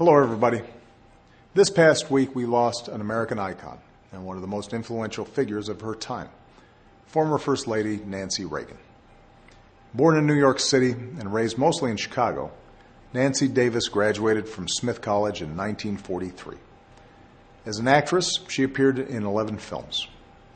Hello, 0.00 0.16
everybody. 0.16 0.62
This 1.52 1.68
past 1.68 2.10
week, 2.10 2.34
we 2.34 2.46
lost 2.46 2.88
an 2.88 3.02
American 3.02 3.38
icon 3.38 3.78
and 4.12 4.24
one 4.24 4.34
of 4.34 4.40
the 4.40 4.48
most 4.48 4.72
influential 4.72 5.26
figures 5.26 5.68
of 5.68 5.82
her 5.82 5.94
time, 5.94 6.30
former 7.08 7.36
First 7.36 7.66
Lady 7.66 8.00
Nancy 8.06 8.46
Reagan. 8.46 8.78
Born 9.92 10.16
in 10.16 10.26
New 10.26 10.38
York 10.38 10.58
City 10.58 10.92
and 10.92 11.34
raised 11.34 11.58
mostly 11.58 11.90
in 11.90 11.98
Chicago, 11.98 12.50
Nancy 13.12 13.46
Davis 13.46 13.88
graduated 13.88 14.48
from 14.48 14.68
Smith 14.68 15.02
College 15.02 15.42
in 15.42 15.54
1943. 15.54 16.56
As 17.66 17.76
an 17.76 17.86
actress, 17.86 18.38
she 18.48 18.62
appeared 18.62 18.98
in 18.98 19.26
11 19.26 19.58
films. 19.58 20.06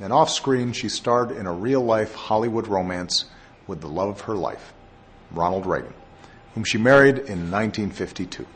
And 0.01 0.11
off 0.11 0.31
screen, 0.31 0.73
she 0.73 0.89
starred 0.89 1.33
in 1.33 1.45
a 1.45 1.53
real 1.53 1.83
life 1.83 2.15
Hollywood 2.15 2.67
romance 2.67 3.27
with 3.67 3.83
the 3.83 3.89
love 3.89 4.09
of 4.09 4.21
her 4.23 4.37
life, 4.37 4.73
Ronald 5.33 5.67
Reagan, 5.67 5.93
whom 6.55 6.65
she 6.65 6.79
married 6.79 7.19
in 7.19 7.51
1952. 7.51 8.47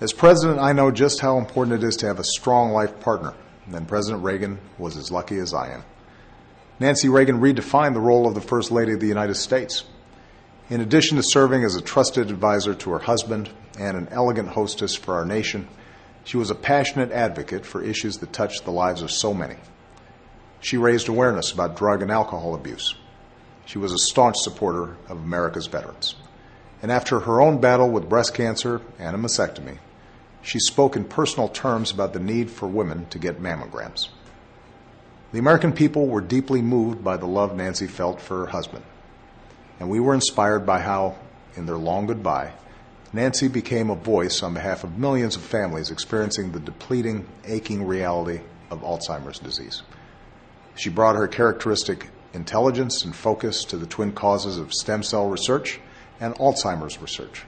As 0.00 0.12
president, 0.12 0.60
I 0.60 0.72
know 0.72 0.92
just 0.92 1.18
how 1.20 1.38
important 1.38 1.82
it 1.82 1.86
is 1.86 1.96
to 1.96 2.06
have 2.06 2.20
a 2.20 2.24
strong 2.24 2.70
life 2.70 3.00
partner, 3.00 3.34
and 3.66 3.88
President 3.88 4.22
Reagan 4.22 4.60
was 4.78 4.96
as 4.96 5.10
lucky 5.10 5.38
as 5.38 5.52
I 5.52 5.72
am. 5.72 5.82
Nancy 6.78 7.08
Reagan 7.08 7.40
redefined 7.40 7.94
the 7.94 8.00
role 8.00 8.28
of 8.28 8.36
the 8.36 8.40
First 8.40 8.70
Lady 8.70 8.92
of 8.92 9.00
the 9.00 9.08
United 9.08 9.34
States. 9.34 9.82
In 10.70 10.80
addition 10.80 11.16
to 11.16 11.22
serving 11.24 11.64
as 11.64 11.74
a 11.74 11.80
trusted 11.80 12.30
advisor 12.30 12.76
to 12.76 12.90
her 12.90 13.00
husband 13.00 13.50
and 13.76 13.96
an 13.96 14.06
elegant 14.12 14.50
hostess 14.50 14.94
for 14.94 15.14
our 15.16 15.24
nation, 15.24 15.66
she 16.22 16.36
was 16.36 16.52
a 16.52 16.54
passionate 16.54 17.10
advocate 17.10 17.66
for 17.66 17.82
issues 17.82 18.18
that 18.18 18.32
touched 18.32 18.64
the 18.64 18.70
lives 18.70 19.02
of 19.02 19.10
so 19.10 19.34
many. 19.34 19.56
She 20.60 20.76
raised 20.76 21.08
awareness 21.08 21.50
about 21.50 21.76
drug 21.76 22.02
and 22.02 22.12
alcohol 22.12 22.54
abuse. 22.54 22.94
She 23.66 23.78
was 23.78 23.92
a 23.92 23.98
staunch 23.98 24.36
supporter 24.38 24.96
of 25.08 25.18
America's 25.18 25.66
veterans. 25.66 26.14
And 26.82 26.92
after 26.92 27.18
her 27.18 27.40
own 27.40 27.60
battle 27.60 27.90
with 27.90 28.08
breast 28.08 28.34
cancer 28.34 28.80
and 29.00 29.16
a 29.16 29.18
mastectomy, 29.18 29.78
she 30.42 30.58
spoke 30.58 30.96
in 30.96 31.04
personal 31.04 31.48
terms 31.48 31.90
about 31.90 32.12
the 32.12 32.20
need 32.20 32.50
for 32.50 32.66
women 32.66 33.06
to 33.06 33.18
get 33.18 33.42
mammograms. 33.42 34.08
The 35.32 35.38
American 35.38 35.72
people 35.72 36.06
were 36.06 36.20
deeply 36.20 36.62
moved 36.62 37.04
by 37.04 37.16
the 37.16 37.26
love 37.26 37.54
Nancy 37.54 37.86
felt 37.86 38.20
for 38.20 38.40
her 38.40 38.46
husband, 38.46 38.84
and 39.78 39.90
we 39.90 40.00
were 40.00 40.14
inspired 40.14 40.64
by 40.64 40.80
how, 40.80 41.16
in 41.54 41.66
their 41.66 41.76
long 41.76 42.06
goodbye, 42.06 42.52
Nancy 43.12 43.48
became 43.48 43.90
a 43.90 43.94
voice 43.94 44.42
on 44.42 44.54
behalf 44.54 44.84
of 44.84 44.98
millions 44.98 45.34
of 45.36 45.42
families 45.42 45.90
experiencing 45.90 46.52
the 46.52 46.60
depleting, 46.60 47.26
aching 47.46 47.86
reality 47.86 48.40
of 48.70 48.82
Alzheimer's 48.82 49.38
disease. 49.38 49.82
She 50.74 50.90
brought 50.90 51.16
her 51.16 51.26
characteristic 51.26 52.10
intelligence 52.34 53.04
and 53.04 53.16
focus 53.16 53.64
to 53.64 53.76
the 53.76 53.86
twin 53.86 54.12
causes 54.12 54.58
of 54.58 54.72
stem 54.74 55.02
cell 55.02 55.28
research 55.28 55.80
and 56.20 56.34
Alzheimer's 56.34 57.00
research. 57.00 57.44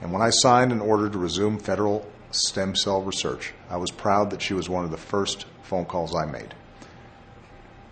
And 0.00 0.12
when 0.12 0.22
I 0.22 0.30
signed 0.30 0.72
an 0.72 0.80
order 0.80 1.08
to 1.08 1.18
resume 1.18 1.58
federal 1.58 2.06
stem 2.30 2.74
cell 2.74 3.02
research, 3.02 3.52
I 3.68 3.76
was 3.76 3.90
proud 3.90 4.30
that 4.30 4.42
she 4.42 4.54
was 4.54 4.68
one 4.68 4.84
of 4.84 4.90
the 4.90 4.96
first 4.96 5.46
phone 5.62 5.84
calls 5.84 6.14
I 6.14 6.24
made. 6.24 6.54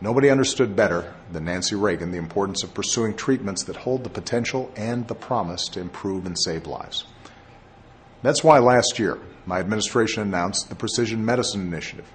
Nobody 0.00 0.30
understood 0.30 0.76
better 0.76 1.14
than 1.32 1.44
Nancy 1.44 1.74
Reagan 1.74 2.12
the 2.12 2.18
importance 2.18 2.62
of 2.62 2.72
pursuing 2.72 3.14
treatments 3.14 3.64
that 3.64 3.76
hold 3.76 4.04
the 4.04 4.10
potential 4.10 4.70
and 4.76 5.06
the 5.08 5.14
promise 5.14 5.66
to 5.68 5.80
improve 5.80 6.24
and 6.24 6.38
save 6.38 6.66
lives. 6.66 7.04
That's 8.22 8.44
why 8.44 8.58
last 8.58 8.98
year, 8.98 9.18
my 9.44 9.58
administration 9.58 10.22
announced 10.22 10.68
the 10.68 10.76
Precision 10.76 11.24
Medicine 11.24 11.62
Initiative 11.62 12.06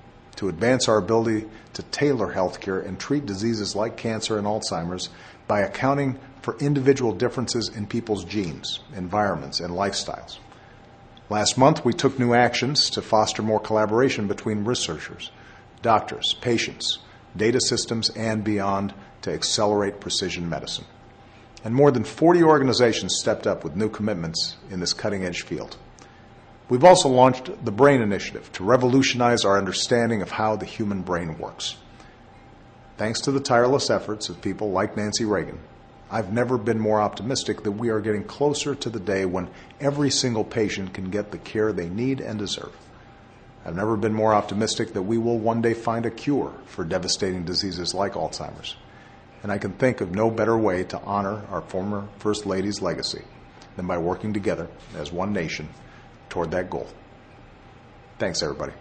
to 0.43 0.49
advance 0.49 0.89
our 0.89 0.97
ability 0.97 1.47
to 1.71 1.81
tailor 1.83 2.33
healthcare 2.33 2.85
and 2.85 2.99
treat 2.99 3.25
diseases 3.25 3.77
like 3.77 3.95
cancer 3.95 4.37
and 4.37 4.45
Alzheimer's 4.45 5.07
by 5.47 5.61
accounting 5.61 6.19
for 6.41 6.57
individual 6.59 7.13
differences 7.13 7.69
in 7.69 7.87
people's 7.87 8.25
genes, 8.25 8.81
environments, 8.93 9.61
and 9.61 9.73
lifestyles. 9.73 10.39
Last 11.29 11.57
month, 11.57 11.85
we 11.85 11.93
took 11.93 12.19
new 12.19 12.33
actions 12.33 12.89
to 12.89 13.01
foster 13.01 13.41
more 13.41 13.59
collaboration 13.61 14.27
between 14.27 14.65
researchers, 14.65 15.31
doctors, 15.81 16.33
patients, 16.41 16.99
data 17.37 17.61
systems, 17.61 18.09
and 18.09 18.43
beyond 18.43 18.93
to 19.21 19.31
accelerate 19.31 20.01
precision 20.01 20.49
medicine. 20.49 20.85
And 21.63 21.73
more 21.73 21.89
than 21.89 22.03
40 22.03 22.43
organizations 22.43 23.15
stepped 23.17 23.47
up 23.47 23.63
with 23.63 23.77
new 23.77 23.87
commitments 23.87 24.57
in 24.69 24.81
this 24.81 24.91
cutting 24.91 25.23
edge 25.23 25.43
field. 25.43 25.77
We've 26.73 26.83
also 26.83 27.07
launched 27.07 27.63
the 27.63 27.71
Brain 27.71 28.01
Initiative 28.01 28.51
to 28.53 28.63
revolutionize 28.63 29.45
our 29.45 29.59
understanding 29.59 30.23
of 30.23 30.31
how 30.31 30.55
the 30.55 30.65
human 30.65 31.03
brain 31.03 31.37
works. 31.37 31.75
Thanks 32.97 33.21
to 33.21 33.31
the 33.31 33.39
tireless 33.39 33.91
efforts 33.91 34.27
of 34.27 34.41
people 34.41 34.71
like 34.71 34.97
Nancy 34.97 35.23
Reagan, 35.23 35.59
I've 36.09 36.33
never 36.33 36.57
been 36.57 36.79
more 36.79 36.99
optimistic 36.99 37.61
that 37.61 37.73
we 37.73 37.89
are 37.89 37.99
getting 37.99 38.23
closer 38.23 38.73
to 38.73 38.89
the 38.89 38.99
day 38.99 39.23
when 39.23 39.49
every 39.79 40.09
single 40.09 40.43
patient 40.43 40.95
can 40.95 41.11
get 41.11 41.29
the 41.29 41.37
care 41.37 41.71
they 41.71 41.89
need 41.89 42.19
and 42.19 42.39
deserve. 42.39 42.75
I've 43.63 43.75
never 43.75 43.95
been 43.95 44.15
more 44.15 44.33
optimistic 44.33 44.93
that 44.93 45.03
we 45.03 45.19
will 45.19 45.37
one 45.37 45.61
day 45.61 45.75
find 45.75 46.07
a 46.07 46.09
cure 46.09 46.55
for 46.65 46.83
devastating 46.83 47.45
diseases 47.45 47.93
like 47.93 48.13
Alzheimer's. 48.13 48.77
And 49.43 49.51
I 49.51 49.59
can 49.59 49.73
think 49.73 50.01
of 50.01 50.15
no 50.15 50.31
better 50.31 50.57
way 50.57 50.85
to 50.85 50.99
honor 51.01 51.43
our 51.51 51.61
former 51.61 52.07
First 52.17 52.47
Lady's 52.47 52.81
legacy 52.81 53.21
than 53.75 53.85
by 53.85 53.99
working 53.99 54.33
together 54.33 54.69
as 54.97 55.11
one 55.11 55.33
nation 55.33 55.69
toward 56.33 56.49
that 56.49 56.67
goal. 56.67 56.87
Thanks, 58.17 58.41
everybody. 58.41 58.73